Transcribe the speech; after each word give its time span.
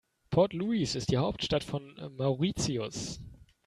Port 0.31 0.51
Louis 0.53 0.95
ist 0.95 1.11
die 1.11 1.17
Hauptstadt 1.17 1.63
von 1.63 1.93
Mauritius. 2.17 3.19